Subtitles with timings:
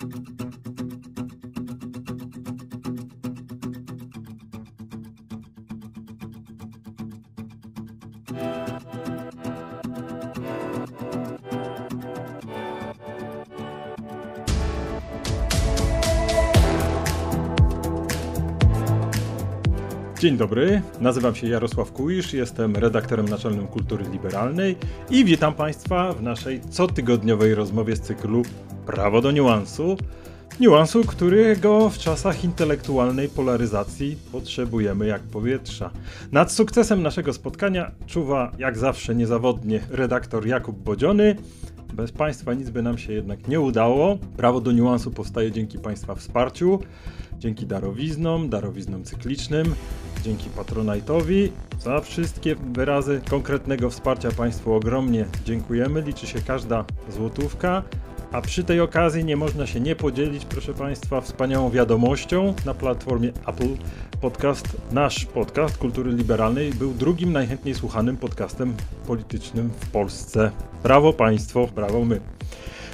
[0.00, 0.08] Dzień
[20.36, 24.76] dobry, nazywam się Jarosław Kuisz, jestem redaktorem naczelnym Kultury Liberalnej
[25.10, 28.42] i witam Państwa w naszej cotygodniowej rozmowie z cyklu
[28.92, 29.96] Prawo do niuansu.
[30.60, 35.90] Niuansu, którego w czasach intelektualnej polaryzacji potrzebujemy jak powietrza.
[36.32, 41.36] Nad sukcesem naszego spotkania czuwa jak zawsze niezawodnie redaktor Jakub Bodziony.
[41.94, 44.18] Bez Państwa nic by nam się jednak nie udało.
[44.36, 46.78] Prawo do niuansu powstaje dzięki Państwa wsparciu
[47.40, 49.74] dzięki darowiznom, darowiznom cyklicznym,
[50.22, 51.48] dzięki Patronite'owi.
[51.80, 56.02] Za wszystkie wyrazy konkretnego wsparcia Państwu ogromnie dziękujemy.
[56.02, 57.82] Liczy się każda złotówka.
[58.32, 63.28] A przy tej okazji nie można się nie podzielić, proszę Państwa, wspaniałą wiadomością na platformie
[63.46, 63.76] Apple
[64.20, 64.76] Podcast.
[64.92, 68.74] Nasz podcast Kultury Liberalnej był drugim najchętniej słuchanym podcastem
[69.06, 70.50] politycznym w Polsce.
[70.82, 72.20] Brawo Państwo, brawo my.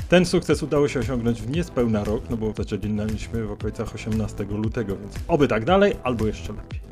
[0.08, 4.96] Ten sukces udało się osiągnąć w niespełna rok, no bo zaczęliśmy w okolicach 18 lutego,
[4.96, 6.85] więc oby tak dalej, albo jeszcze lepiej.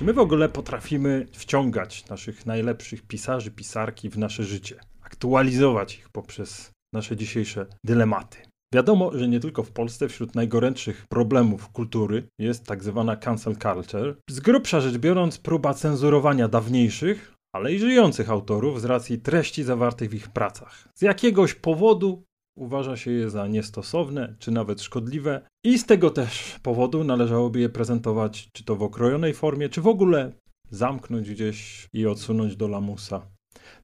[0.00, 4.80] Czy my w ogóle potrafimy wciągać naszych najlepszych pisarzy, pisarki w nasze życie?
[5.02, 8.38] Aktualizować ich poprzez nasze dzisiejsze dylematy?
[8.74, 14.16] Wiadomo, że nie tylko w Polsce wśród najgorętszych problemów kultury jest tak zwana cancel culture.
[14.30, 20.10] Z grubsza rzecz biorąc, próba cenzurowania dawniejszych, ale i żyjących autorów z racji treści zawartych
[20.10, 20.88] w ich pracach.
[20.94, 22.24] Z jakiegoś powodu
[22.56, 27.68] uważa się je za niestosowne, czy nawet szkodliwe, i z tego też powodu należałoby je
[27.68, 30.32] prezentować czy to w okrojonej formie, czy w ogóle
[30.70, 33.26] zamknąć gdzieś i odsunąć do lamusa.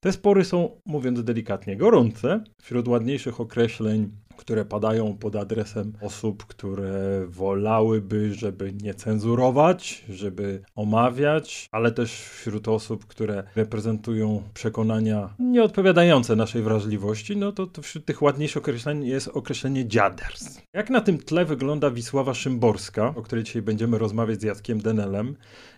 [0.01, 2.45] Te spory są, mówiąc delikatnie, gorące.
[2.63, 11.69] Wśród ładniejszych określeń które padają pod adresem osób, które wolałyby, żeby nie cenzurować, żeby omawiać,
[11.73, 18.23] ale też wśród osób, które reprezentują przekonania nieodpowiadające naszej wrażliwości, no to, to wśród tych
[18.23, 20.61] ładniejszych określeń jest określenie dziaders.
[20.73, 25.37] Jak na tym tle wygląda Wisława Szymborska, o której dzisiaj będziemy rozmawiać z Jackiem Denelem,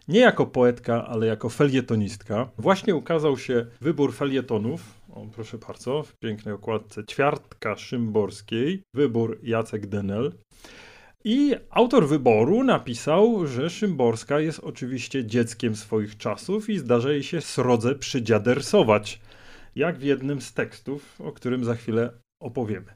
[0.08, 2.48] nie jako poetka, ale jako felietonistka.
[2.58, 9.86] Właśnie ukazał się wybór felietonów, o, proszę bardzo, w pięknej okładce Ćwiartka Szymborskiej, wybór Jacek
[9.86, 10.32] Denel.
[11.24, 17.40] I autor wyboru napisał, że Szymborska jest oczywiście dzieckiem swoich czasów i zdarza jej się
[17.40, 19.20] srodze przydziadersować,
[19.76, 22.92] jak w jednym z tekstów, o którym za chwilę opowiemy.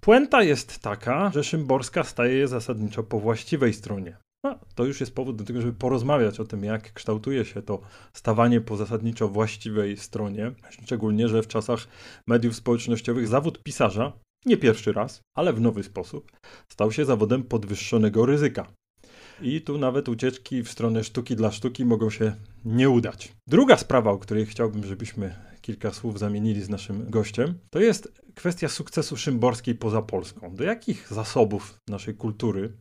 [0.00, 4.16] Puenta jest taka, że Szymborska staje zasadniczo po właściwej stronie.
[4.44, 7.80] No, to już jest powód do tego, żeby porozmawiać o tym, jak kształtuje się to
[8.12, 10.52] stawanie po zasadniczo właściwej stronie.
[10.70, 11.88] Szczególnie, że w czasach
[12.26, 14.12] mediów społecznościowych zawód pisarza,
[14.46, 16.32] nie pierwszy raz, ale w nowy sposób,
[16.68, 18.66] stał się zawodem podwyższonego ryzyka.
[19.42, 22.34] I tu nawet ucieczki w stronę sztuki dla sztuki mogą się
[22.64, 23.32] nie udać.
[23.46, 28.68] Druga sprawa, o której chciałbym, żebyśmy kilka słów zamienili z naszym gościem, to jest kwestia
[28.68, 30.54] sukcesu Szymborskiej poza Polską.
[30.54, 32.72] Do jakich zasobów naszej kultury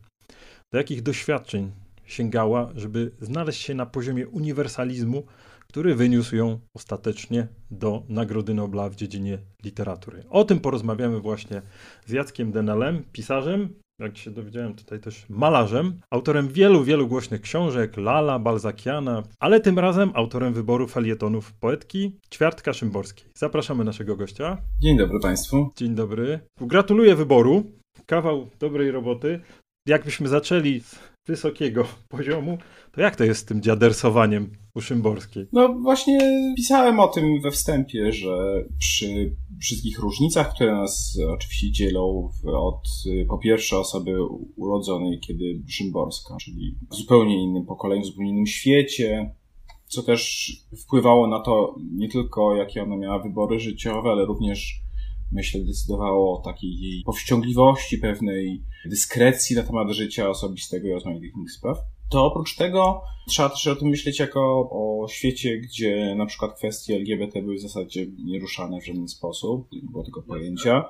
[0.71, 1.71] do jakich doświadczeń
[2.05, 5.23] sięgała, żeby znaleźć się na poziomie uniwersalizmu,
[5.67, 10.23] który wyniósł ją ostatecznie do Nagrody Nobla w dziedzinie literatury.
[10.29, 11.61] O tym porozmawiamy właśnie
[12.05, 13.69] z Jackiem Denelem, pisarzem,
[13.99, 19.79] jak się dowiedziałem, tutaj też malarzem, autorem wielu, wielu głośnych książek, Lala, Balzakiana, ale tym
[19.79, 23.25] razem autorem wyboru felietonów poetki Ćwiartka Szymborskiej.
[23.35, 24.57] Zapraszamy naszego gościa.
[24.81, 25.71] Dzień dobry Państwu.
[25.75, 26.39] Dzień dobry.
[26.61, 27.63] Gratuluję wyboru.
[28.05, 29.39] Kawał dobrej roboty
[29.89, 30.95] jakbyśmy zaczęli z
[31.27, 32.57] wysokiego poziomu,
[32.91, 35.47] to jak to jest z tym dziadersowaniem u Szymborskiej?
[35.53, 36.19] No właśnie
[36.55, 42.87] pisałem o tym we wstępie, że przy wszystkich różnicach, które nas oczywiście dzielą od
[43.27, 44.17] po pierwsze osoby
[44.55, 49.35] urodzonej kiedy Szymborska, czyli w zupełnie innym pokoleniu, w zupełnie innym świecie,
[49.87, 50.51] co też
[50.83, 54.81] wpływało na to nie tylko jakie ona miała wybory życiowe, ale również
[55.31, 61.51] myślę, decydowało o takiej jej powściągliwości, pewnej dyskrecji na temat życia osobistego i rozmaitych innych
[61.51, 61.77] spraw.
[62.09, 66.95] To oprócz tego trzeba też o tym myśleć jako o świecie, gdzie na przykład kwestie
[66.95, 70.85] LGBT były w zasadzie nieruszane w żaden sposób, nie było tego pojęcia.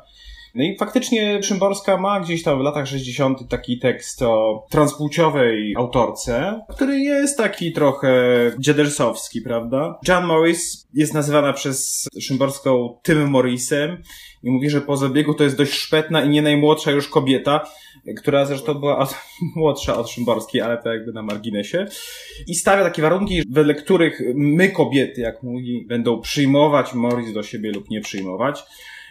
[0.55, 3.49] No i faktycznie Szymborska ma gdzieś tam w latach 60.
[3.49, 8.11] taki tekst o transpłciowej autorce, który jest taki trochę
[8.59, 9.99] dziadersowski, prawda?
[10.07, 13.97] Jan Morris jest nazywana przez Szymborską Tym Morrisem
[14.43, 17.69] i mówi, że po zabiegu to jest dość szpetna i nie najmłodsza już kobieta,
[18.17, 19.15] która zresztą była od,
[19.55, 21.85] młodsza od Szymborskiej, ale to jakby na marginesie.
[22.47, 27.71] I stawia takie warunki, wedle których my kobiety, jak mówi, będą przyjmować Morris do siebie
[27.71, 28.63] lub nie przyjmować.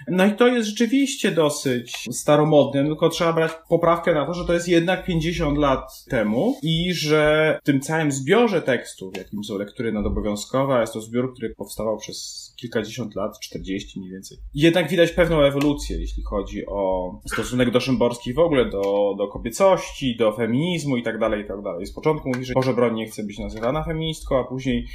[0.08, 4.52] No i to jest rzeczywiście dosyć staromodne, tylko trzeba brać poprawkę na to, że to
[4.52, 9.92] jest jednak 50 lat temu i że w tym całym zbiorze tekstów, jakim są lektury
[9.92, 14.38] nadobowiązkowe, jest to zbiór, który powstawał przez kilkadziesiąt lat, 40 mniej więcej.
[14.54, 20.16] Jednak widać pewną ewolucję, jeśli chodzi o stosunek do Szymborskiej w ogóle, do, do kobiecości,
[20.16, 21.86] do feminizmu i tak dalej, i tak dalej.
[21.86, 24.86] Z początku mówi, że Boże Broń nie chce być nazywana feministką, a później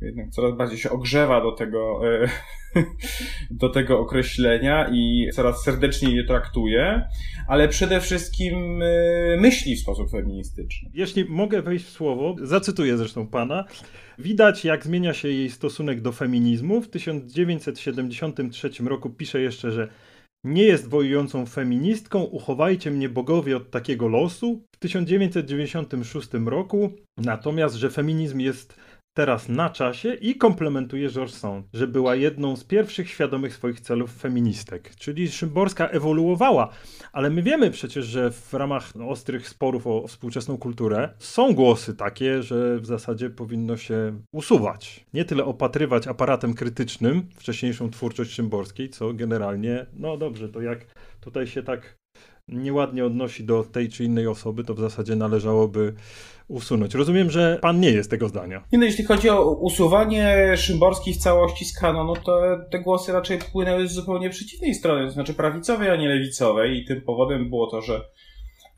[0.00, 2.28] jednak coraz bardziej się ogrzewa do tego, e,
[3.50, 7.08] do tego określenia i coraz serdeczniej je traktuje,
[7.48, 10.90] ale przede wszystkim e, myśli w sposób feministyczny.
[10.94, 13.64] Jeśli mogę wejść w słowo, zacytuję zresztą pana.
[14.18, 16.80] Widać, jak zmienia się jej stosunek do feminizmu.
[16.80, 19.88] W 1973 roku pisze jeszcze, że
[20.44, 24.62] nie jest wojującą feministką, uchowajcie mnie bogowie od takiego losu.
[24.74, 28.78] W 1996 roku natomiast, że feminizm jest
[29.18, 34.12] teraz na czasie i komplementuje George Sand, że była jedną z pierwszych świadomych swoich celów
[34.12, 34.96] feministek.
[34.96, 36.68] Czyli Szymborska ewoluowała,
[37.12, 42.42] ale my wiemy przecież, że w ramach ostrych sporów o współczesną kulturę są głosy takie,
[42.42, 45.06] że w zasadzie powinno się usuwać.
[45.14, 50.86] Nie tyle opatrywać aparatem krytycznym wcześniejszą twórczość Szymborskiej, co generalnie, no dobrze, to jak
[51.20, 51.98] tutaj się tak
[52.48, 55.94] nieładnie odnosi do tej czy innej osoby, to w zasadzie należałoby
[56.48, 56.94] usunąć.
[56.94, 58.64] Rozumiem, że pan nie jest tego zdania.
[58.72, 62.40] Nie no, jeśli chodzi o usuwanie Szymborskiej w całości z kanonu, to
[62.70, 66.84] te głosy raczej płynęły z zupełnie przeciwnej strony, to znaczy prawicowej, a nie lewicowej i
[66.84, 68.00] tym powodem było to, że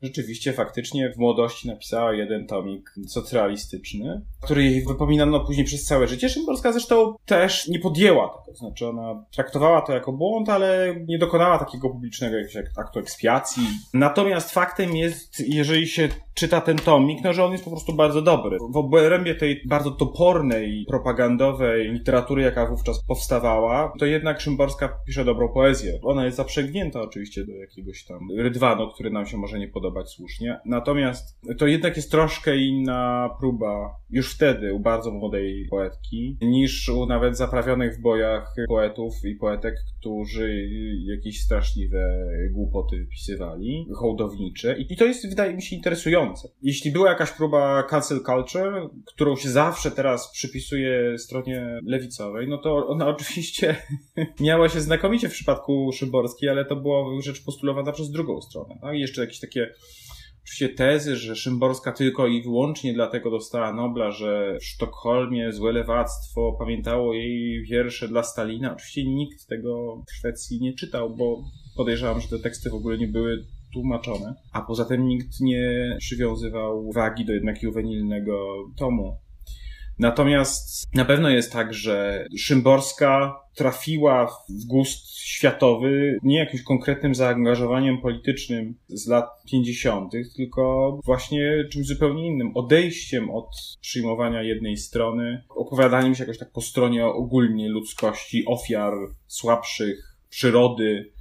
[0.02, 6.28] rzeczywiście faktycznie w młodości napisała jeden tomik socrealistyczny, który jej wypominano później przez całe życie.
[6.28, 11.58] Szymborska zresztą też nie podjęła tego, znaczy ona traktowała to jako błąd, ale nie dokonała
[11.58, 13.62] takiego publicznego jakiegoś aktu ekspiacji.
[13.94, 18.22] Natomiast faktem jest, jeżeli się czyta ten tomik, no że on jest po prostu bardzo
[18.22, 18.58] dobry.
[18.70, 25.48] W obrębie tej bardzo topornej, propagandowej literatury, jaka wówczas powstawała, to jednak Szymborska pisze dobrą
[25.48, 25.98] poezję.
[26.02, 30.60] Ona jest zaprzęgnięta oczywiście do jakiegoś tam rydwanu, który nam się może nie podobać słusznie.
[30.64, 37.06] Natomiast to jednak jest troszkę inna próba już wtedy u bardzo młodej poetki, niż u
[37.06, 40.68] nawet zaprawionych w bojach poetów i poetek, którzy
[41.04, 44.76] jakieś straszliwe głupoty wypisywali, hołdownicze.
[44.78, 46.48] I to jest, wydaje mi się, interesujące.
[46.62, 52.86] Jeśli była jakaś próba cancel culture, którą się zawsze teraz przypisuje stronie lewicowej, no to
[52.86, 53.76] ona oczywiście
[54.40, 58.78] miała się znakomicie w przypadku Szyborskiej, ale to była rzecz postulowana przez drugą stronę.
[58.82, 59.74] No i jeszcze jakieś takie
[60.50, 66.56] oczywiście tezy, że Szymborska tylko i wyłącznie dlatego dostała Nobla, że w Sztokholmie złe lewactwo
[66.58, 68.72] pamiętało jej wiersze dla Stalina.
[68.72, 71.44] Oczywiście nikt tego w Szwecji nie czytał, bo
[71.76, 74.34] podejrzewam, że te teksty w ogóle nie były tłumaczone.
[74.52, 79.16] A poza tym nikt nie przywiązywał wagi do jednak juwenilnego tomu.
[80.00, 88.00] Natomiast na pewno jest tak, że Szymborska trafiła w gust światowy nie jakimś konkretnym zaangażowaniem
[88.00, 92.56] politycznym z lat 50., tylko właśnie czymś zupełnie innym.
[92.56, 93.46] Odejściem od
[93.80, 98.92] przyjmowania jednej strony, opowiadaniem się jakoś tak po stronie ogólnie ludzkości, ofiar
[99.26, 101.12] słabszych, przyrody,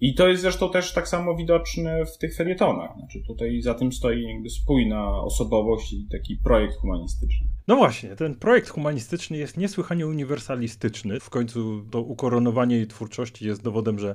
[0.00, 2.90] i to jest zresztą też tak samo widoczne w tych felietonach.
[2.98, 7.46] Znaczy tutaj za tym stoi jakby spójna osobowość i taki projekt humanistyczny.
[7.68, 11.20] No właśnie, ten projekt humanistyczny jest niesłychanie uniwersalistyczny.
[11.20, 14.14] W końcu to ukoronowanie jej twórczości jest dowodem, że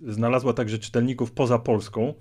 [0.00, 2.14] znalazła także czytelników poza Polską.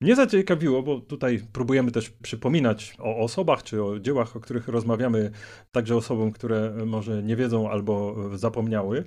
[0.00, 5.30] Mnie zaciekawiło, bo tutaj próbujemy też przypominać o osobach czy o dziełach, o których rozmawiamy,
[5.72, 9.04] także osobom, które może nie wiedzą albo zapomniały.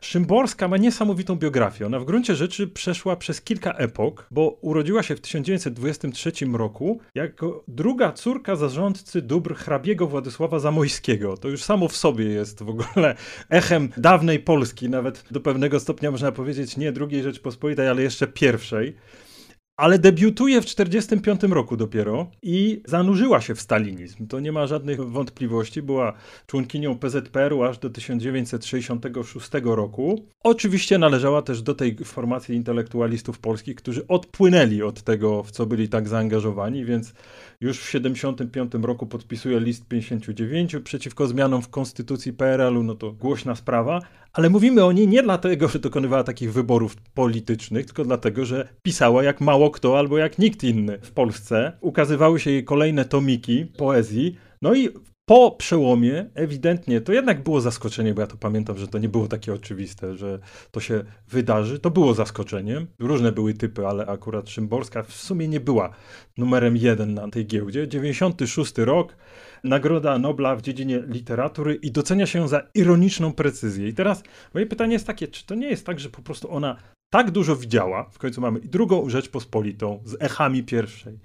[0.00, 1.86] Szymborska ma niesamowitą biografię.
[1.86, 7.64] Ona w gruncie rzeczy przeszła przez kilka epok, bo urodziła się w 1923 roku jako
[7.68, 11.36] druga córka zarządcy dóbr hrabiego Władysława Zamojskiego.
[11.36, 13.16] To już samo w sobie jest w ogóle
[13.50, 18.96] echem dawnej Polski, nawet do pewnego stopnia można powiedzieć nie drugiej Rzeczpospolitej, ale jeszcze pierwszej
[19.76, 24.26] ale debiutuje w 1945 roku dopiero i zanurzyła się w stalinizm.
[24.26, 25.82] To nie ma żadnych wątpliwości.
[25.82, 26.12] Była
[26.46, 30.26] członkinią PZPR-u aż do 1966 roku.
[30.44, 35.88] Oczywiście należała też do tej formacji intelektualistów polskich, którzy odpłynęli od tego, w co byli
[35.88, 37.14] tak zaangażowani, więc
[37.64, 43.54] już w 1975 roku podpisuje list 59 przeciwko zmianom w konstytucji PRL-u, no to głośna
[43.54, 44.00] sprawa,
[44.32, 49.22] ale mówimy o niej nie dlatego, że dokonywała takich wyborów politycznych, tylko dlatego, że pisała
[49.24, 51.72] jak mało kto albo jak nikt inny w Polsce.
[51.80, 54.88] Ukazywały się jej kolejne tomiki poezji, no i
[55.26, 59.28] po przełomie ewidentnie to jednak było zaskoczenie, bo ja to pamiętam, że to nie było
[59.28, 60.38] takie oczywiste, że
[60.70, 61.78] to się wydarzy.
[61.78, 62.86] To było zaskoczeniem.
[62.98, 65.90] Różne były typy, ale akurat Szymborska w sumie nie była
[66.36, 67.88] numerem jeden na tej giełdzie.
[67.88, 69.16] 96 rok,
[69.64, 73.88] Nagroda Nobla w dziedzinie literatury i docenia się za ironiczną precyzję.
[73.88, 74.22] I teraz
[74.54, 76.76] moje pytanie jest takie, czy to nie jest tak, że po prostu ona
[77.10, 81.18] tak dużo widziała, w końcu mamy i drugą Rzeczpospolitą z echami pierwszej,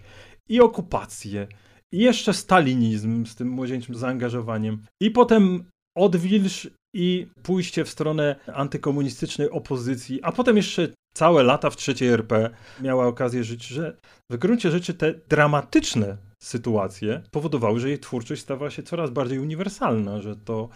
[0.49, 1.47] i okupację,
[1.93, 5.63] i jeszcze stalinizm z tym młodzieńczym zaangażowaniem, i potem
[5.97, 12.49] odwilż i pójście w stronę antykomunistycznej opozycji, a potem jeszcze całe lata w trzeciej RP
[12.81, 13.97] miała okazję żyć, że
[14.31, 20.21] w gruncie rzeczy te dramatyczne sytuacje powodowały, że jej twórczość stawała się coraz bardziej uniwersalna,
[20.21, 20.69] że to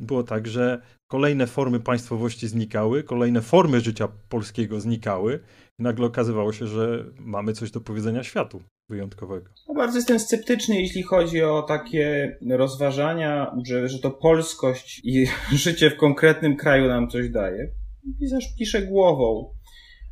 [0.00, 5.40] było tak, że kolejne formy państwowości znikały, kolejne formy życia polskiego znikały.
[5.78, 9.50] I nagle okazywało się, że mamy coś do powiedzenia światu wyjątkowego.
[9.68, 15.26] No bardzo jestem sceptyczny, jeśli chodzi o takie rozważania, że, że to polskość i
[15.64, 17.70] życie w konkretnym kraju nam coś daje.
[18.20, 19.56] Pisarz pisze głową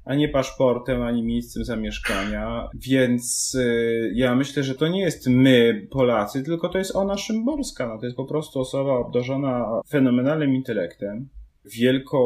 [0.04, 2.68] a nie paszportem, ani miejscem zamieszkania.
[2.74, 7.88] Więc y, ja myślę, że to nie jest my, Polacy, tylko to jest ona Szymborska.
[7.88, 11.28] No, to jest po prostu osoba obdarzona fenomenalnym intelektem,
[11.64, 12.18] wielką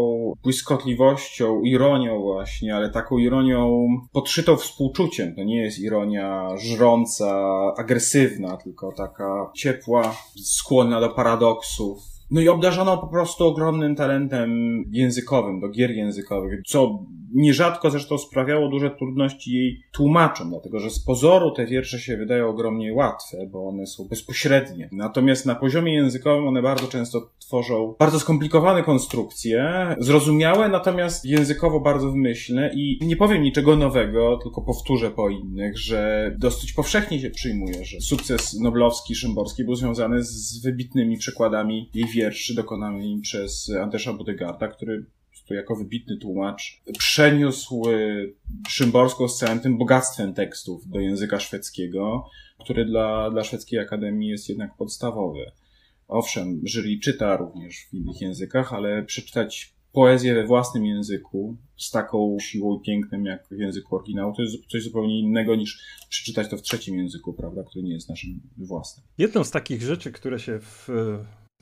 [0.43, 5.35] błyskotliwością, ironią właśnie, ale taką ironią podszytą współczuciem.
[5.35, 12.99] To nie jest ironia żrąca, agresywna, tylko taka ciepła, skłonna do paradoksów no i obdarzono
[12.99, 14.51] po prostu ogromnym talentem
[14.93, 16.99] językowym, do gier językowych, co
[17.35, 22.49] nierzadko zresztą sprawiało duże trudności jej tłumaczom, dlatego że z pozoru te wiersze się wydają
[22.49, 24.89] ogromnie łatwe, bo one są bezpośrednie.
[24.93, 32.11] Natomiast na poziomie językowym one bardzo często tworzą bardzo skomplikowane konstrukcje, zrozumiałe, natomiast językowo bardzo
[32.11, 37.85] wymyślne i nie powiem niczego nowego, tylko powtórzę po innych, że dosyć powszechnie się przyjmuje,
[37.85, 44.69] że sukces noblowski Szymborski był związany z wybitnymi przekładami jej wierszy dokonanymi przez Andesza Budegarda,
[44.69, 45.07] który
[45.55, 47.83] jako wybitny tłumacz przeniósł
[48.69, 52.25] Szymborską z całym tym bogactwem tekstów do języka szwedzkiego,
[52.61, 55.51] który dla, dla szwedzkiej akademii jest jednak podstawowy.
[56.09, 62.37] Owszem, jury czyta również w innych językach, ale przeczytać poezję we własnym języku z taką
[62.41, 66.57] siłą i pięknem jak w języku oryginału, to jest coś zupełnie innego niż przeczytać to
[66.57, 69.07] w trzecim języku, prawda, który nie jest naszym własnym.
[69.19, 70.89] Jedną z takich rzeczy, które się w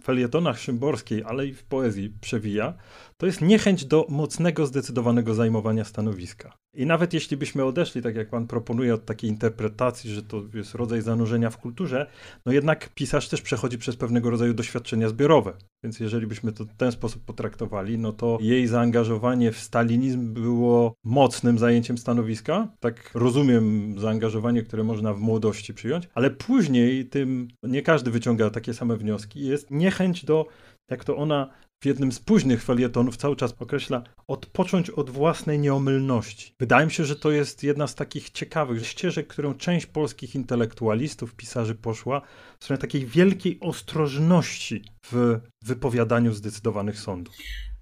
[0.06, 2.74] felietonach szymborskiej, ale i w poezji przewija,
[3.16, 6.65] to jest niechęć do mocnego, zdecydowanego zajmowania stanowiska.
[6.76, 10.74] I nawet jeśli byśmy odeszli, tak jak pan proponuje, od takiej interpretacji, że to jest
[10.74, 12.06] rodzaj zanurzenia w kulturze,
[12.46, 15.52] no jednak pisarz też przechodzi przez pewnego rodzaju doświadczenia zbiorowe.
[15.84, 20.94] Więc jeżeli byśmy to w ten sposób potraktowali, no to jej zaangażowanie w stalinizm było
[21.04, 22.68] mocnym zajęciem stanowiska.
[22.80, 28.74] Tak rozumiem zaangażowanie, które można w młodości przyjąć, ale później tym, nie każdy wyciąga takie
[28.74, 30.46] same wnioski, jest niechęć do
[30.90, 31.50] jak to ona
[31.82, 36.54] w jednym z późnych felietonów cały czas określa odpocząć od własnej nieomylności.
[36.60, 41.34] Wydaje mi się, że to jest jedna z takich ciekawych ścieżek, którą część polskich intelektualistów,
[41.34, 42.22] pisarzy poszła
[42.58, 47.34] w stronę takiej wielkiej ostrożności w wypowiadaniu zdecydowanych sądów.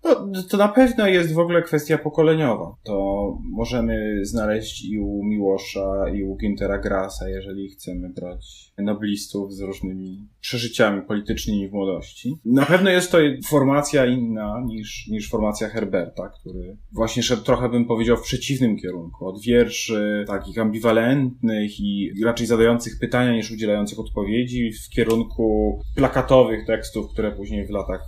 [0.04, 2.76] No, to na pewno jest w ogóle kwestia pokoleniowa.
[2.82, 9.60] To możemy znaleźć i u Miłosza, i u Gintera Grasa, jeżeli chcemy brać noblistów z
[9.60, 12.36] różnymi przeżyciami politycznymi w młodości.
[12.44, 17.84] Na pewno jest to formacja inna niż, niż formacja Herberta, który właśnie szedł trochę, bym
[17.84, 19.26] powiedział, w przeciwnym kierunku.
[19.28, 27.12] Od wierszy takich ambiwalentnych i raczej zadających pytania niż udzielających odpowiedzi w kierunku plakatowych tekstów,
[27.12, 28.00] które później w latach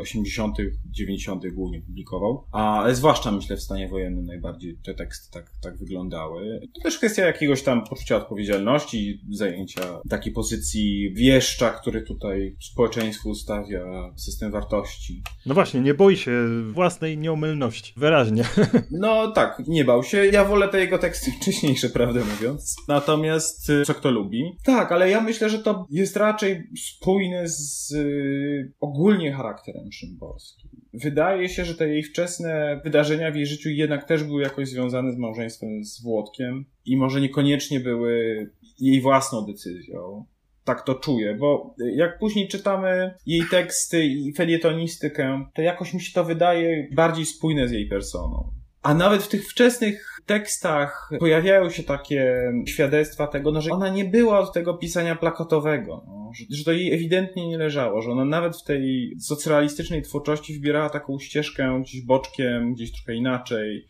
[0.00, 1.42] 80., e, 90.
[1.54, 2.44] głównie publikował.
[2.52, 6.60] Ale zwłaszcza, myślę, w stanie wojennym najbardziej te teksty tak, tak wyglądały.
[6.74, 14.12] To też kwestia jakiegoś tam poczucia odpowiedzialności, zajęcia takiej pozycji wieszcza, który tutaj społeczeństwu stawia
[14.16, 15.22] system wartości.
[15.46, 16.32] No właśnie, nie boi się
[16.72, 17.92] własnej nieomylności.
[17.96, 18.44] Wyraźnie.
[18.90, 20.26] No tak, nie bał się.
[20.26, 22.76] Ja wolę te jego teksty wcześniejsze, prawdę mówiąc.
[22.88, 24.56] Natomiast y, co kto lubi.
[24.64, 30.70] Tak, ale ja myślę, że to jest raczej spójne z y, ogólnie charakterem Szymborskim.
[30.94, 35.12] Wydaje się, że te jej wczesne wydarzenia w jej życiu jednak też były jakoś związane
[35.12, 38.50] z małżeństwem z Włodkiem i może niekoniecznie były
[38.80, 40.24] jej własną decyzją
[40.64, 46.12] tak to czuję, bo jak później czytamy jej teksty i felietonistykę, to jakoś mi się
[46.12, 48.52] to wydaje bardziej spójne z jej personą.
[48.82, 54.04] A nawet w tych wczesnych tekstach pojawiają się takie świadectwa tego, no, że ona nie
[54.04, 58.24] była od tego pisania plakatowego, no, że, że to jej ewidentnie nie leżało, że ona
[58.24, 63.88] nawet w tej socrealistycznej twórczości wybierała taką ścieżkę gdzieś boczkiem, gdzieś trochę inaczej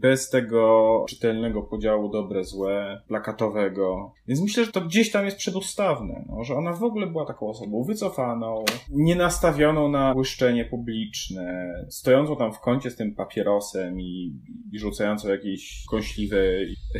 [0.00, 4.12] bez tego czytelnego podziału dobre, złe, plakatowego.
[4.28, 7.48] Więc myślę, że to gdzieś tam jest przedustawne, no, że ona w ogóle była taką
[7.48, 14.40] osobą wycofaną, nienastawioną na błyszczenie publiczne, stojącą tam w kącie z tym papierosem i,
[14.72, 16.38] i rzucającą jakieś kąśliwe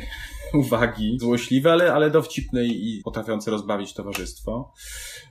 [0.54, 4.72] uwagi, złośliwe, ale, ale dowcipne i potrafiące rozbawić towarzystwo.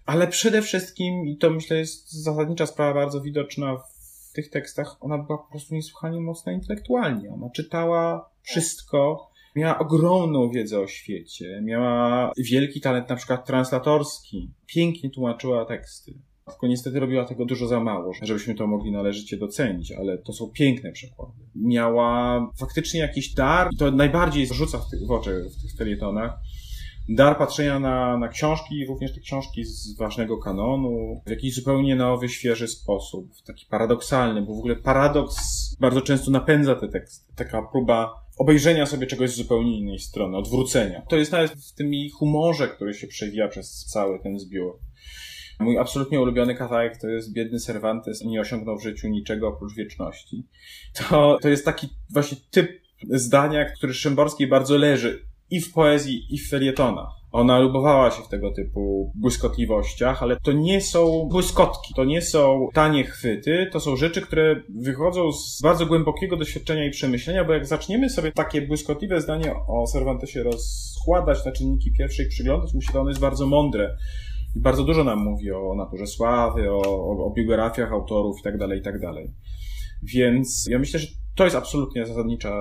[0.06, 3.99] Ale przede wszystkim, i to myślę jest zasadnicza sprawa bardzo widoczna w
[4.30, 7.32] w tych tekstach ona była po prostu niesłychanie mocna intelektualnie.
[7.34, 15.10] Ona czytała wszystko, miała ogromną wiedzę o świecie, miała wielki talent na przykład translatorski, pięknie
[15.10, 16.14] tłumaczyła teksty.
[16.50, 20.52] Tylko niestety robiła tego dużo za mało, żebyśmy to mogli należycie docenić, ale to są
[20.54, 21.34] piękne przykłady.
[21.56, 26.40] Miała faktycznie jakiś dar, i to najbardziej rzuca w, tych, w oczy w tych felietonach,
[27.10, 32.30] dar patrzenia na, na książki, również te książki z ważnego kanonu, w jakiś zupełnie nowy,
[32.30, 35.36] świeży sposób, taki paradoksalny, bo w ogóle paradoks
[35.80, 37.34] bardzo często napędza te teksty.
[37.36, 41.02] Taka próba obejrzenia sobie czegoś z zupełnie innej strony, odwrócenia.
[41.02, 44.80] To jest nawet w tym humorze, który się przewija przez cały ten zbiór.
[45.60, 50.48] Mój absolutnie ulubiony kawałek to jest Biedny Cervantes nie osiągnął w życiu niczego oprócz wieczności.
[51.10, 56.40] To, to jest taki właśnie typ zdania, który Szymborskiej bardzo leży i w poezji, i
[56.40, 57.20] w felietonach.
[57.32, 62.68] Ona lubowała się w tego typu błyskotliwościach, ale to nie są błyskotki, to nie są
[62.74, 67.66] tanie chwyty, to są rzeczy, które wychodzą z bardzo głębokiego doświadczenia i przemyślenia, bo jak
[67.66, 72.94] zaczniemy sobie takie błyskotliwe zdanie o Cervantesie rozkładać na czynniki pierwsze i przyglądać mu się,
[72.94, 73.98] to ono jest bardzo mądre.
[74.56, 78.54] I bardzo dużo nam mówi o naturze sławy, o, o, o biografiach autorów tak.
[78.84, 78.96] Tak
[80.04, 82.52] Więc ja myślę, że to jest absolutnie zasadnicza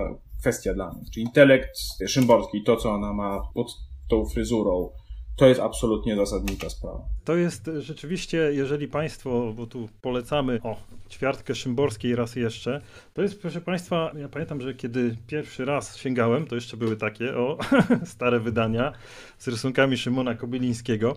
[0.40, 1.02] kwestia dla mnie.
[1.14, 3.73] Czyli intelekt Szymborski, to co ona ma pod
[4.11, 4.90] tą fryzurą,
[5.38, 7.00] to jest absolutnie zasadnicza sprawa.
[7.25, 10.76] To jest rzeczywiście, jeżeli Państwo, bo tu polecamy, o,
[11.11, 12.80] ćwiartkę Szymborskiej raz jeszcze,
[13.14, 17.37] to jest, proszę Państwa, ja pamiętam, że kiedy pierwszy raz sięgałem, to jeszcze były takie,
[17.37, 17.59] o,
[18.14, 18.92] stare wydania
[19.38, 21.16] z rysunkami Szymona Kobylińskiego,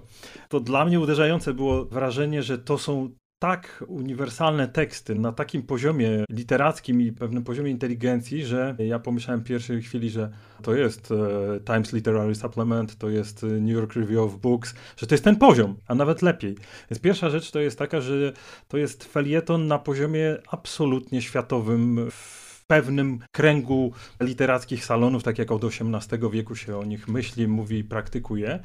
[0.50, 3.10] to dla mnie uderzające było wrażenie, że to są
[3.42, 9.44] tak uniwersalne teksty na takim poziomie literackim i pewnym poziomie inteligencji, że ja pomyślałem w
[9.44, 10.30] pierwszej chwili, że
[10.62, 15.14] to jest e, Times Literary Supplement, to jest New York Review of Books, że to
[15.14, 16.56] jest ten poziom, a nawet lepiej.
[16.92, 18.34] Więc pierwsza rzecz to jest taka, że
[18.68, 25.64] to jest felieton na poziomie absolutnie światowym w pewnym kręgu literackich salonów, tak jak od
[25.64, 28.60] XVIII wieku się o nich myśli, mówi i praktykuje.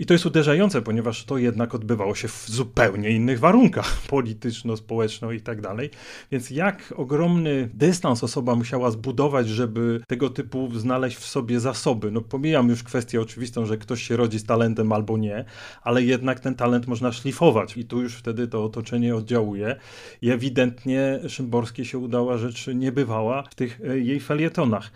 [0.00, 5.40] I to jest uderzające, ponieważ to jednak odbywało się w zupełnie innych warunkach polityczno-społeczno i
[5.40, 5.90] tak dalej.
[6.32, 12.10] Więc jak ogromny dystans osoba musiała zbudować, żeby tego typu znaleźć w sobie zasoby.
[12.10, 15.44] No pomijam już kwestię oczywistą, że ktoś się rodzi z talentem albo nie,
[15.82, 19.76] ale jednak ten talent można szlifować i tu już wtedy to otoczenie oddziałuje.
[20.22, 24.90] I ewidentnie Szymborskiej się udała rzecz niebywała w tych e, jej felietonach.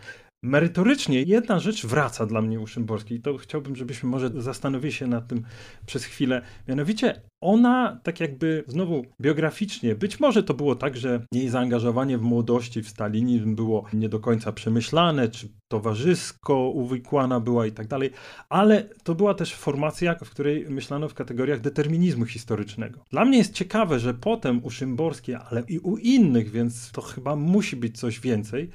[0.44, 3.20] Merytorycznie jedna rzecz wraca dla mnie u Szymborskiej.
[3.20, 5.44] To chciałbym, żebyśmy może zastanowili się nad tym
[5.86, 6.42] przez chwilę.
[6.68, 12.22] Mianowicie ona tak jakby znowu biograficznie, być może to było tak, że jej zaangażowanie w
[12.22, 18.10] młodości w stalinizm było nie do końca przemyślane, czy towarzysko uwikłana była i tak dalej,
[18.48, 23.00] ale to była też formacja, w której myślano w kategoriach determinizmu historycznego.
[23.10, 27.36] Dla mnie jest ciekawe, że potem u Szymborskiej, ale i u innych, więc to chyba
[27.36, 28.70] musi być coś więcej,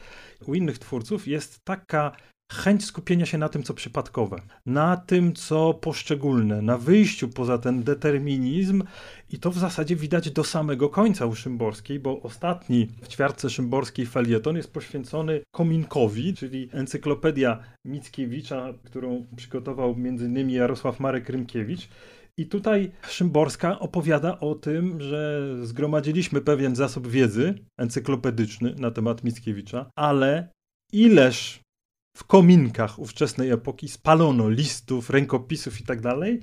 [0.48, 2.12] u innych twórców jest taka
[2.52, 7.84] chęć skupienia się na tym, co przypadkowe, na tym, co poszczególne, na wyjściu poza ten
[7.84, 8.84] determinizm
[9.30, 14.06] i to w zasadzie widać do samego końca u Szymborskiej, bo ostatni w ćwiartce Szymborskiej
[14.06, 20.50] felieton jest poświęcony Kominkowi, czyli encyklopedia Mickiewicza, którą przygotował m.in.
[20.50, 21.90] Jarosław Marek Rymkiewicz.
[22.40, 29.90] I tutaj Szymborska opowiada o tym, że zgromadziliśmy pewien zasób wiedzy encyklopedyczny na temat Mickiewicza,
[29.96, 30.50] ale
[30.94, 31.60] ileż
[32.18, 36.40] w kominkach ówczesnej epoki spalono listów, rękopisów i tak dalej.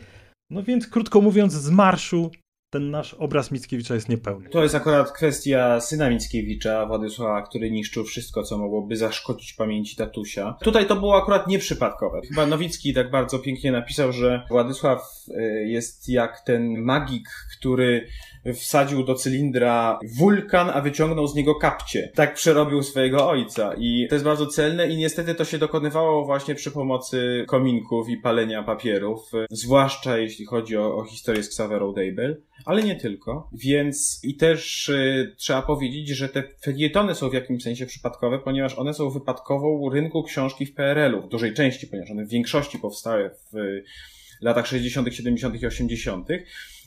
[0.51, 2.31] No więc, krótko mówiąc, z marszu
[2.71, 4.49] ten nasz obraz Mickiewicza jest niepełny.
[4.49, 10.57] To jest akurat kwestia syna Mickiewicza, Władysława, który niszczył wszystko, co mogłoby zaszkodzić pamięci tatusia.
[10.63, 12.21] Tutaj to było akurat nieprzypadkowe.
[12.29, 18.07] Chyba Nowicki tak bardzo pięknie napisał, że Władysław y, jest jak ten magik, który
[18.55, 22.11] wsadził do cylindra wulkan, a wyciągnął z niego kapcie.
[22.15, 26.55] Tak przerobił swojego ojca i to jest bardzo celne i niestety to się dokonywało właśnie
[26.55, 32.37] przy pomocy kominków i palenia papierów, zwłaszcza jeśli chodzi o, o historię z Xaverą Dable,
[32.65, 33.49] ale nie tylko.
[33.53, 38.79] Więc i też y, trzeba powiedzieć, że te felietony są w jakimś sensie przypadkowe, ponieważ
[38.79, 43.31] one są wypadkową rynku książki w PRL-u, w dużej części, ponieważ one w większości powstały
[43.53, 43.57] w
[44.41, 45.63] latach 60., 70.
[45.63, 46.29] i 80.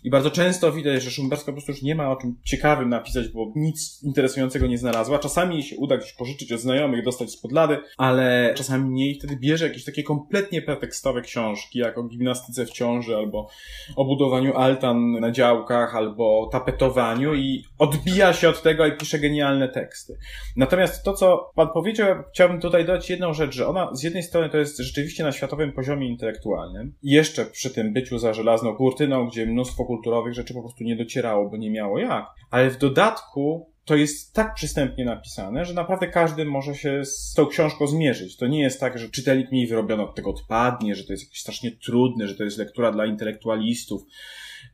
[0.03, 3.27] I bardzo często widać, że Szumberska po prostu już nie ma o czym ciekawym napisać,
[3.27, 5.19] bo nic interesującego nie znalazła.
[5.19, 9.36] Czasami się uda gdzieś pożyczyć od znajomych, dostać spod lady, ale czasami nie i wtedy
[9.36, 13.49] bierze jakieś takie kompletnie pretekstowe książki, jak o gimnastyce w ciąży, albo
[13.95, 19.69] o budowaniu altan na działkach, albo tapetowaniu i odbija się od tego i pisze genialne
[19.69, 20.17] teksty.
[20.55, 24.49] Natomiast to, co pan powiedział, chciałbym tutaj dodać jedną rzecz, że ona z jednej strony
[24.49, 29.45] to jest rzeczywiście na światowym poziomie intelektualnym jeszcze przy tym byciu za żelazną kurtyną, gdzie
[29.45, 32.26] mnóstwo infokulturowych rzeczy po prostu nie docierało, bo nie miało jak.
[32.52, 37.45] Ale w dodatku to jest tak przystępnie napisane, że naprawdę każdy może się z tą
[37.45, 38.38] książką zmierzyć.
[38.38, 41.39] To nie jest tak, że czytelnik mniej wyrobiony od tego odpadnie, że to jest jakieś
[41.39, 44.02] strasznie trudne, że to jest lektura dla intelektualistów.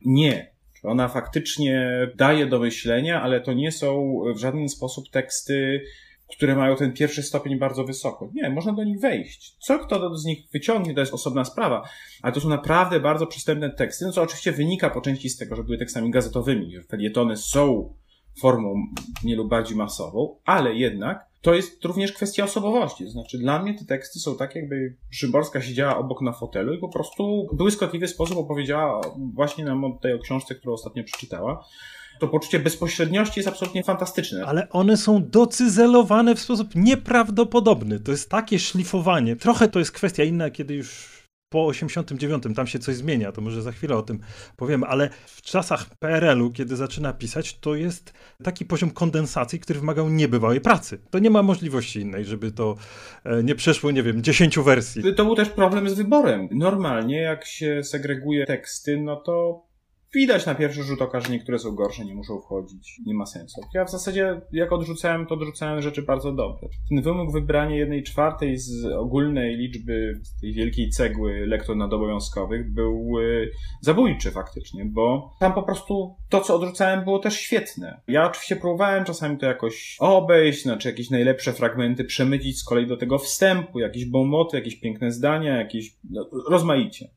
[0.04, 0.54] Nie.
[0.82, 5.80] Ona faktycznie daje do myślenia, ale to nie są w żaden sposób teksty,
[6.32, 8.30] które mają ten pierwszy stopień bardzo wysoko.
[8.34, 9.56] Nie, można do nich wejść.
[9.58, 11.88] Co kto z nich wyciągnie, to jest osobna sprawa,
[12.22, 15.56] ale to są naprawdę bardzo przystępne teksty, no co oczywiście wynika po części z tego,
[15.56, 17.94] że były tekstami gazetowymi, felietony są
[18.40, 18.74] formą
[19.24, 23.04] mniej lub bardziej masową, ale jednak to jest również kwestia osobowości.
[23.04, 26.78] To znaczy, dla mnie te teksty są tak, jakby Szymborska siedziała obok na fotelu i
[26.78, 29.00] po prostu w błyskotliwy sposób opowiedziała
[29.34, 31.64] właśnie nam o tej książce, którą ostatnio przeczytała.
[32.20, 34.44] To poczucie bezpośredniości jest absolutnie fantastyczne.
[34.46, 38.00] Ale one są docyzelowane w sposób nieprawdopodobny.
[38.00, 39.36] To jest takie szlifowanie.
[39.36, 41.14] Trochę to jest kwestia inna, kiedy już
[41.54, 44.18] po 89 tam się coś zmienia, to może za chwilę o tym
[44.56, 50.08] powiemy, ale w czasach PRL-u, kiedy zaczyna pisać, to jest taki poziom kondensacji, który wymagał
[50.10, 50.98] niebywałej pracy.
[51.10, 52.76] To nie ma możliwości innej, żeby to
[53.24, 55.14] e, nie przeszło, nie wiem, 10 wersji.
[55.16, 56.48] To był też problem z wyborem.
[56.50, 59.62] Normalnie, jak się segreguje teksty, no to
[60.14, 63.60] widać na pierwszy rzut oka, że niektóre są gorsze, nie muszą wchodzić, nie ma sensu.
[63.74, 66.68] Ja w zasadzie, jak odrzucałem, to odrzucałem rzeczy bardzo dobre.
[66.88, 73.50] Ten wymóg wybrania jednej czwartej z ogólnej liczby tej wielkiej cegły lektor nadobowiązkowych był y,
[73.80, 78.00] zabójczy faktycznie, bo tam po prostu to, co odrzucałem, było też świetne.
[78.08, 82.96] Ja oczywiście próbowałem czasami to jakoś obejść, znaczy jakieś najlepsze fragmenty przemycić z kolei do
[82.96, 87.08] tego wstępu, jakieś bomoty, jakieś piękne zdania, jakieś no, rozmaicie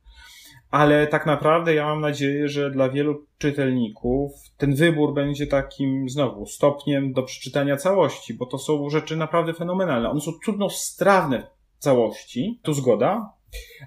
[0.72, 6.46] ale tak naprawdę ja mam nadzieję, że dla wielu czytelników ten wybór będzie takim znowu
[6.46, 10.10] stopniem do przeczytania całości, bo to są rzeczy naprawdę fenomenalne.
[10.10, 13.34] One są trudno strawne w całości, tu zgoda,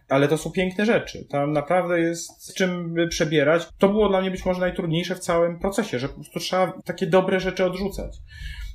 [0.09, 1.27] ale to są piękne rzeczy.
[1.31, 3.69] Tam naprawdę jest z czym przebierać.
[3.79, 7.07] To było dla mnie być może najtrudniejsze w całym procesie, że po prostu trzeba takie
[7.07, 8.19] dobre rzeczy odrzucać.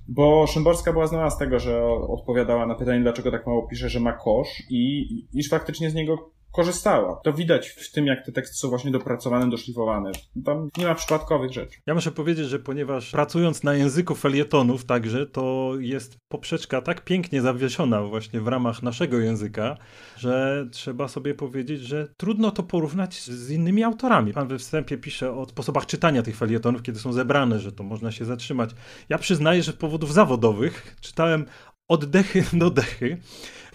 [0.08, 4.00] Bo Szymborska była znana z tego, że odpowiadała na pytanie, dlaczego tak mało pisze, że
[4.00, 7.20] ma kosz i iż faktycznie z niego korzystała.
[7.24, 10.12] To widać w tym, jak te teksty są właśnie dopracowane, doszlifowane.
[10.46, 11.80] Tam nie ma przypadkowych rzeczy.
[11.86, 17.41] Ja muszę powiedzieć, że ponieważ pracując na języku felietonów także, to jest poprzeczka tak pięknie
[17.41, 19.78] zawieszona właśnie w ramach naszego języka,
[20.18, 24.34] że trzeba sobie powiedzieć, że trudno to porównać z innymi autorami.
[24.34, 28.12] Pan we wstępie pisze o sposobach czytania tych felietonów, kiedy są zebrane, że to można
[28.12, 28.70] się zatrzymać.
[29.10, 31.46] Ja przyznaję, że z powodów zawodowych czytałem
[31.88, 33.17] oddechy do dechy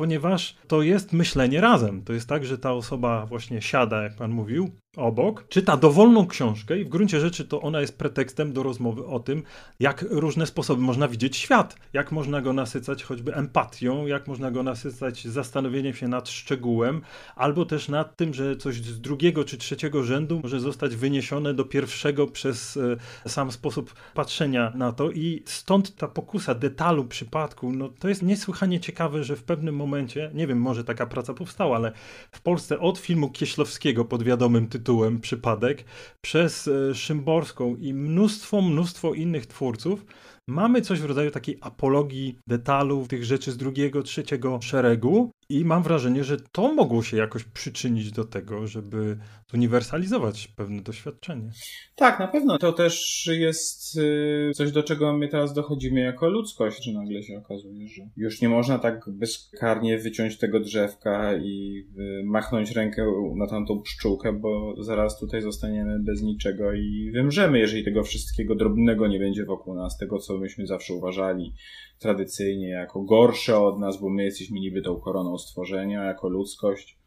[0.00, 2.04] ponieważ to jest myślenie razem.
[2.04, 6.78] To jest tak, że ta osoba właśnie siada, jak pan mówił, obok, czyta dowolną książkę
[6.78, 9.42] i w gruncie rzeczy to ona jest pretekstem do rozmowy o tym,
[9.80, 14.62] jak różne sposoby można widzieć świat, jak można go nasycać choćby empatią, jak można go
[14.62, 17.02] nasycać zastanowieniem się nad szczegółem,
[17.36, 21.64] albo też nad tym, że coś z drugiego czy trzeciego rzędu może zostać wyniesione do
[21.64, 25.10] pierwszego przez e, sam sposób patrzenia na to.
[25.10, 30.30] I stąd ta pokusa detalu, przypadku, no to jest niesłychanie ciekawe, że w pewnym momencie,
[30.34, 31.92] nie wiem, może taka praca powstała, ale
[32.32, 35.84] w Polsce od filmu Kieślowskiego pod wiadomym tytułem tytułem Przypadek
[36.20, 40.04] przez e, Szymborską i mnóstwo, mnóstwo innych twórców.
[40.48, 45.82] Mamy coś w rodzaju takiej apologii detalów, tych rzeczy z drugiego, trzeciego szeregu i mam
[45.82, 49.18] wrażenie, że to mogło się jakoś przyczynić do tego, żeby
[49.50, 51.50] zuniwersalizować pewne doświadczenie.
[51.96, 52.58] Tak, na pewno.
[52.58, 57.38] To też jest y, coś, do czego my teraz dochodzimy jako ludzkość, że nagle się
[57.38, 63.46] okazuje, że już nie można tak bezkarnie wyciąć tego drzewka i y, machnąć rękę na
[63.46, 69.18] tamtą pszczółkę, bo zaraz tutaj zostaniemy bez niczego i wymrzemy, jeżeli tego wszystkiego drobnego nie
[69.18, 71.54] będzie wokół nas, tego, co myśmy zawsze uważali
[72.00, 76.98] tradycyjnie jako gorsze od nas, bo my jesteśmy niby tą koroną stworzenia, jako ludzkość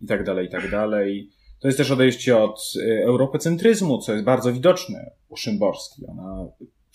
[0.00, 1.30] i tak dalej, i tak dalej.
[1.60, 6.06] To jest też odejście od y, europocentryzmu, co jest bardzo widoczne u Szymborskiej.
[6.08, 6.46] Ona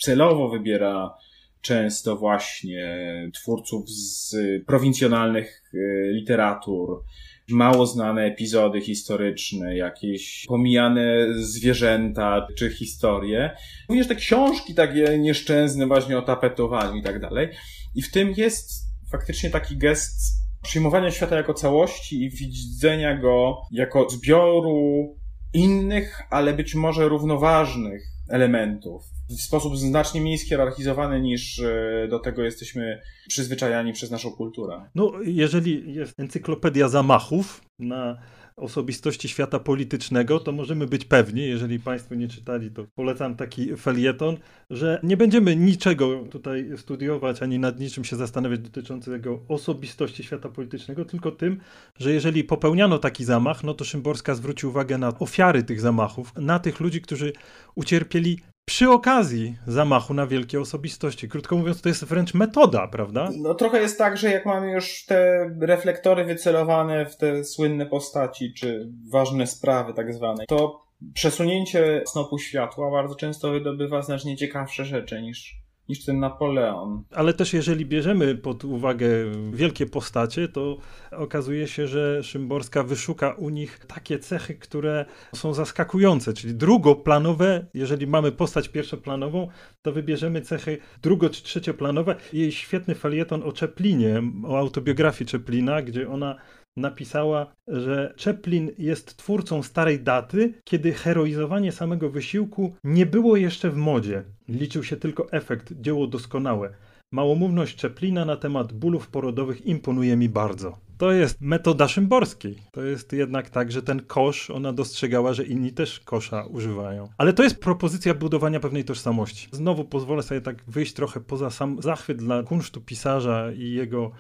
[0.02, 1.16] celowo wybiera
[1.62, 7.04] często właśnie twórców z prowincjonalnych y, literatur,
[7.50, 13.52] mało znane epizody historyczne, jakieś pomijane zwierzęta czy historie.
[13.90, 17.50] Również te książki takie nieszczęsne właśnie o tapetowaniu i tak dalej.
[17.96, 18.72] I w tym jest
[19.12, 20.20] faktycznie taki gest
[20.64, 25.16] przyjmowania świata jako całości i widzenia go jako zbioru
[25.54, 32.44] innych, ale być może równoważnych elementów w sposób znacznie mniej schierarchizowany niż e, do tego
[32.44, 34.82] jesteśmy przyzwyczajani przez naszą kulturę.
[34.96, 38.18] No, jeżeli jest encyklopedia zamachów na
[38.58, 44.38] osobistości świata politycznego, to możemy być pewni, jeżeli Państwo nie czytali, to polecam taki felieton,
[44.70, 51.06] że nie będziemy niczego tutaj studiować, ani nad niczym się zastanawiać dotyczącego osobistości świata politycznego,
[51.06, 51.60] tylko tym,
[52.00, 56.60] że jeżeli popełniano taki zamach, no to Szymborska zwróci uwagę na ofiary tych zamachów, na
[56.60, 57.34] tych ludzi, którzy
[57.76, 61.30] ucierpieli przy okazji zamachu na wielkie osobistości.
[61.30, 63.30] Krótko mówiąc, to jest wręcz metoda, prawda?
[63.38, 68.54] No trochę jest tak, że jak mamy już te reflektory wycelowane w te słynne postaci,
[68.54, 75.22] czy ważne sprawy tak zwane, to przesunięcie snopu światła bardzo często wydobywa znacznie ciekawsze rzeczy
[75.22, 75.56] niż
[75.90, 77.04] niż ten Napoleon.
[77.16, 79.08] Ale też jeżeli bierzemy pod uwagę
[79.54, 80.78] wielkie postacie, to
[81.12, 88.08] okazuje się, że Szymborska wyszuka u nich takie cechy, które są zaskakujące, czyli drugoplanowe, jeżeli
[88.08, 89.48] mamy postać pierwszoplanową,
[89.82, 92.16] to wybierzemy cechy drugo- czy trzecioplanowe.
[92.34, 96.36] Jej świetny felieton o Czeplinie, o autobiografii Czeplina, gdzie ona
[96.78, 103.76] napisała, że Chaplin jest twórcą starej daty, kiedy heroizowanie samego wysiłku nie było jeszcze w
[103.76, 104.24] modzie.
[104.50, 106.74] Liczył się tylko efekt, dzieło doskonałe.
[107.12, 110.78] Małomówność Chaplina na temat bólów porodowych imponuje mi bardzo.
[110.98, 112.56] To jest metoda Szymborskiej.
[112.72, 117.10] To jest jednak tak, że ten kosz, ona dostrzegała, że inni też kosza używają.
[117.18, 119.48] Ale to jest propozycja budowania pewnej tożsamości.
[119.52, 124.12] Znowu pozwolę sobie tak wyjść trochę poza sam zachwyt dla kunsztu pisarza i jego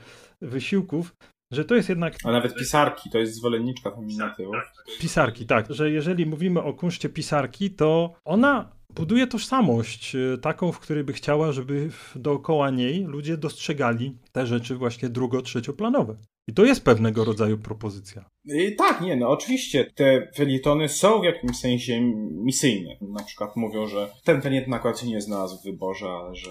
[0.42, 1.16] wysiłków,
[1.52, 2.14] że to jest jednak.
[2.24, 4.56] A nawet pisarki, to jest zwolenniczka feminatywów.
[5.00, 5.66] Pisarki, tak.
[5.74, 11.14] Że jeżeli mówimy o kunszcie pisarki, to ona buduje tożsamość y, taką, w której by
[11.14, 16.18] chciała, żeby dookoła niej ludzie dostrzegali te rzeczy właśnie drugo, trzecioplanowe.
[16.50, 18.26] I to jest pewnego rodzaju propozycja.
[18.46, 22.96] I tak, nie, no oczywiście te felietony są w jakimś sensie misyjne.
[23.02, 26.50] Na przykład mówią, że ten felieton akurat się nie znalazł w wyborze, że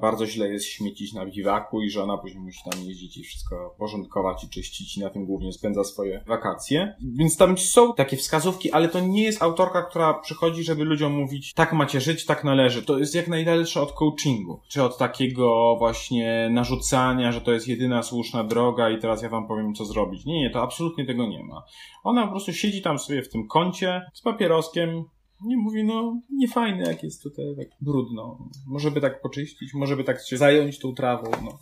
[0.00, 3.74] bardzo źle jest śmiecić na biwaku i że ona później musi tam jeździć i wszystko
[3.78, 6.94] porządkować i czyścić i na tym głównie spędza swoje wakacje.
[7.18, 11.54] Więc tam są takie wskazówki, ale to nie jest autorka, która przychodzi, żeby ludziom mówić
[11.54, 12.82] tak macie żyć, tak należy.
[12.82, 18.02] To jest jak najdalsze od coachingu, czy od takiego właśnie narzucania, że to jest jedyna
[18.02, 20.24] słuszna droga i teraz ja wam powiem co zrobić.
[20.24, 21.62] Nie, nie, to absolutnie tego nie ma.
[22.04, 25.04] Ona po prostu siedzi tam sobie w tym kącie z papieroskiem,
[25.40, 28.38] nie mówi, no nie fajne jak jest tutaj tak brudno.
[28.66, 31.58] Może by tak poczyścić, może by tak się zająć tą trawą, no.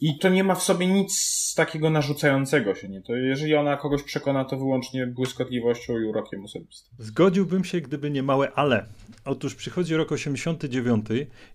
[0.00, 3.02] I to nie ma w sobie nic takiego narzucającego się, nie?
[3.02, 6.94] To jeżeli ona kogoś przekona, to wyłącznie błyskotliwością i urokiem osobistym.
[6.98, 8.86] Zgodziłbym się, gdyby nie małe ale.
[9.24, 11.06] Otóż przychodzi rok 89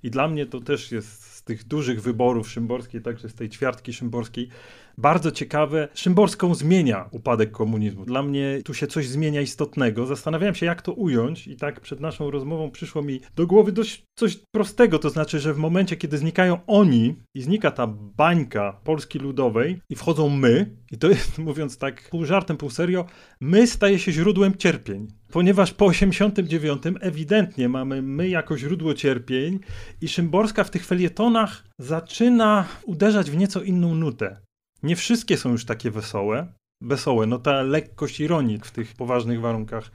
[0.04, 3.94] i dla mnie to też jest z tych dużych wyborów szymborskiej, także z tej ćwiartki
[3.94, 4.50] szymborskiej,
[4.98, 5.88] bardzo ciekawe.
[5.94, 8.06] Szymborską zmienia upadek komunizmu.
[8.06, 10.06] Dla mnie tu się coś zmienia istotnego.
[10.06, 14.04] Zastanawiałem się, jak to ująć, i tak przed naszą rozmową przyszło mi do głowy dość
[14.16, 15.00] coś prostego.
[15.00, 18.35] To znaczy, że w momencie, kiedy znikają oni i znika ta bańka
[18.84, 23.06] Polski Ludowej i wchodzą my, i to jest, mówiąc tak pół żartem, pół serio,
[23.42, 29.60] my staje się źródłem cierpień ponieważ po 89 ewidentnie mamy my jako źródło cierpień
[30.02, 34.38] i Szymborska w tych felietonach zaczyna uderzać w nieco inną nutę.
[34.84, 36.48] Nie wszystkie są już takie wesołe.
[36.82, 39.92] Wesołe, no ta lekkość ironii w tych poważnych warunkach,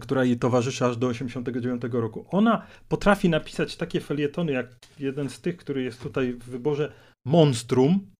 [0.00, 2.24] która jej towarzyszy aż do 89 roku.
[2.30, 4.66] Ona potrafi napisać takie felietony, jak
[4.98, 6.92] jeden z tych, który jest tutaj w wyborze
[7.26, 8.12] Monstrum,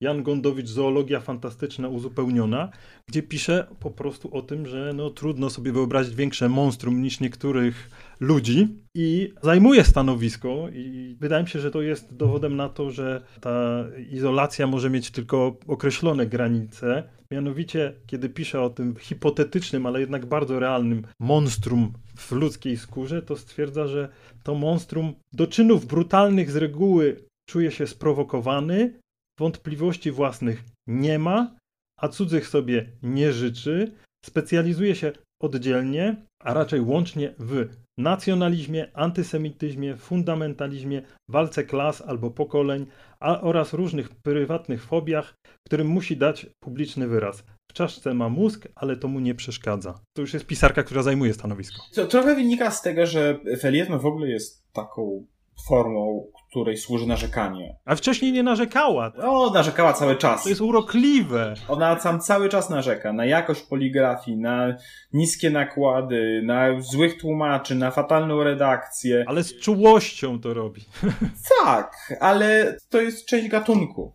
[0.00, 2.70] Jan Gondowicz, Zoologia Fantastyczna Uzupełniona,
[3.08, 7.90] gdzie pisze po prostu o tym, że no, trudno sobie wyobrazić większe monstrum niż niektórych
[8.20, 13.22] ludzi i zajmuje stanowisko i wydaje mi się, że to jest dowodem na to, że
[13.40, 17.02] ta izolacja może mieć tylko określone granice.
[17.30, 23.36] Mianowicie, kiedy pisze o tym hipotetycznym, ale jednak bardzo realnym monstrum w ludzkiej skórze, to
[23.36, 24.08] stwierdza, że
[24.42, 29.00] to monstrum do czynów brutalnych z reguły czuje się sprowokowany,
[29.38, 31.56] wątpliwości własnych nie ma,
[32.00, 33.92] a cudzych sobie nie życzy,
[34.24, 42.86] specjalizuje się oddzielnie, a raczej łącznie w nacjonalizmie, antysemityzmie, fundamentalizmie, walce klas albo pokoleń
[43.20, 45.34] a, oraz różnych prywatnych fobiach,
[45.66, 47.44] którym musi dać publiczny wyraz.
[47.70, 50.00] W czaszce ma mózg, ale to mu nie przeszkadza.
[50.16, 51.82] To już jest pisarka, która zajmuje stanowisko.
[51.94, 55.26] To trochę wynika z tego, że felieton w ogóle jest taką
[55.68, 57.76] formą, której służy narzekanie.
[57.84, 59.12] A wcześniej nie narzekała.
[59.22, 60.42] O, narzekała cały czas.
[60.42, 61.54] To jest urokliwe.
[61.68, 64.76] Ona sam cały czas narzeka na jakość poligrafii, na
[65.12, 69.24] niskie nakłady, na złych tłumaczy, na fatalną redakcję.
[69.26, 70.80] Ale z czułością to robi.
[71.64, 74.14] Tak, ale to jest część gatunku.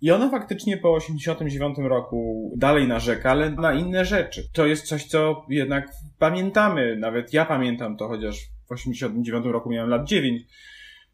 [0.00, 4.48] I ona faktycznie po 89 roku dalej narzeka, ale na inne rzeczy.
[4.52, 6.96] To jest coś, co jednak pamiętamy.
[6.96, 8.36] Nawet ja pamiętam to, chociaż
[8.68, 10.42] w 89 roku miałem lat 9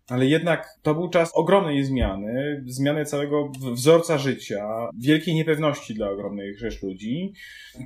[0.09, 4.67] ale jednak to był czas ogromnej zmiany, zmiany całego wzorca życia,
[5.01, 7.33] wielkiej niepewności dla ogromnej rzeszy ludzi,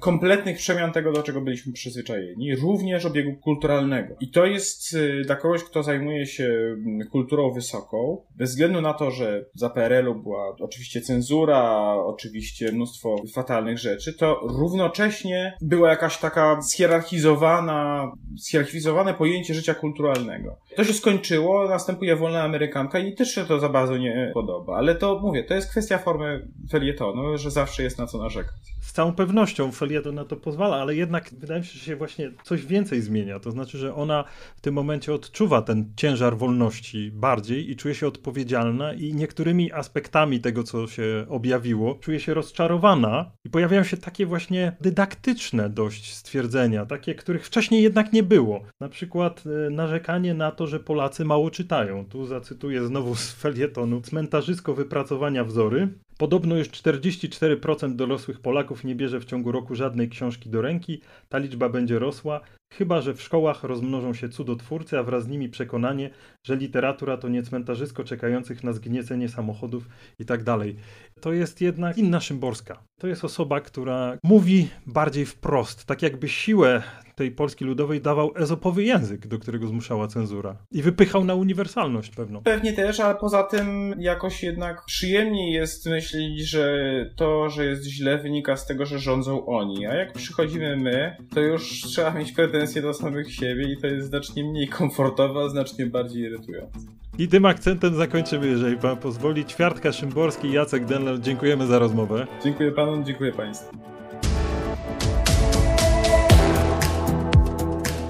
[0.00, 4.14] kompletnych przemian tego, do czego byliśmy przyzwyczajeni, również obiegu kulturalnego.
[4.20, 8.94] I to jest y, dla kogoś, kto zajmuje się mm, kulturą wysoką, bez względu na
[8.94, 16.18] to, że za PRL-u była oczywiście cenzura, oczywiście mnóstwo fatalnych rzeczy, to równocześnie była jakaś
[16.18, 20.56] taka schierarchizowana, schierarchizowane pojęcie życia kulturalnego.
[20.76, 24.76] To się skończyło, następuje wolna amerykanka i też się to za bardzo nie podoba.
[24.76, 28.74] Ale to mówię, to jest kwestia formy felietonu, że zawsze jest na co narzekać.
[28.90, 32.32] Z całą pewnością felieton na to pozwala, ale jednak wydaje mi się, że się właśnie
[32.42, 33.40] coś więcej zmienia.
[33.40, 34.24] To znaczy, że ona
[34.56, 40.40] w tym momencie odczuwa ten ciężar wolności bardziej i czuje się odpowiedzialna i niektórymi aspektami
[40.40, 46.86] tego, co się objawiło, czuje się rozczarowana i pojawiają się takie właśnie dydaktyczne dość stwierdzenia,
[46.86, 48.60] takie, których wcześniej jednak nie było.
[48.80, 52.06] Na przykład e, narzekanie na to, że Polacy mało czytają.
[52.06, 54.00] Tu zacytuję znowu z felietonu.
[54.00, 55.88] Cmentarzysko wypracowania wzory.
[56.20, 61.00] Podobno już 44% dorosłych Polaków nie bierze w ciągu roku żadnej książki do ręki.
[61.28, 62.40] Ta liczba będzie rosła,
[62.72, 66.10] chyba że w szkołach rozmnożą się cudotwórcy, a wraz z nimi przekonanie,
[66.46, 70.76] że literatura to nie cmentarzysko czekających na zgniecenie samochodów i tak dalej.
[71.20, 72.82] To jest jednak inna Szymborska.
[73.00, 76.82] To jest osoba, która mówi bardziej wprost, tak jakby siłę
[77.14, 80.56] tej Polski Ludowej dawał ezopowy język, do którego zmuszała cenzura.
[80.72, 82.42] I wypychał na uniwersalność pewną.
[82.42, 86.84] Pewnie też, ale poza tym jakoś jednak przyjemniej jest myśleć, że
[87.16, 89.86] to, że jest źle wynika z tego, że rządzą oni.
[89.86, 94.08] A jak przychodzimy my, to już trzeba mieć pretensje do samych siebie i to jest
[94.08, 96.78] znacznie mniej komfortowe, a znacznie bardziej irytujące.
[97.18, 99.44] I tym akcentem zakończymy, jeżeli pan pozwoli.
[99.44, 102.26] Ćwiartka Szymborski i Jacek Denler, dziękujemy za rozmowę.
[102.44, 103.76] Dziękuję panu, dziękuję państwu.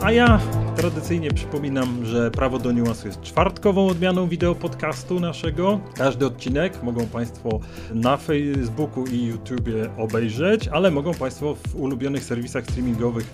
[0.03, 0.41] A ja
[0.77, 5.81] tradycyjnie przypominam, że Prawo do Niuansu jest czwartkową odmianą wideo podcastu naszego.
[5.97, 7.61] Każdy odcinek mogą Państwo
[7.95, 13.27] na Facebooku i YouTubie obejrzeć, ale mogą Państwo w ulubionych serwisach streamingowych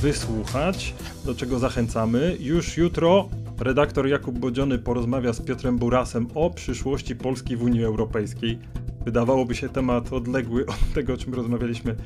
[0.00, 2.36] wysłuchać, do czego zachęcamy.
[2.40, 3.28] Już jutro
[3.60, 8.58] redaktor Jakub Bodziony porozmawia z Piotrem Burasem o przyszłości Polski w Unii Europejskiej.
[9.04, 11.96] Wydawałoby się temat odległy od tego, o czym rozmawialiśmy,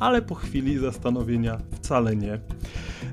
[0.00, 2.40] ale po chwili zastanowienia wcale nie.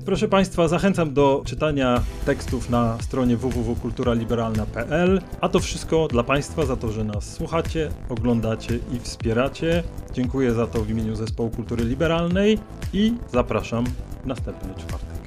[0.06, 5.20] Proszę Państwa, zachęcam do czytania tekstów na stronie www.kulturaliberalna.pl.
[5.40, 9.82] A to wszystko dla Państwa za to, że nas słuchacie, oglądacie i wspieracie.
[10.12, 12.58] Dziękuję za to w imieniu Zespołu Kultury Liberalnej
[12.92, 13.84] i zapraszam
[14.24, 15.18] następny czwartek.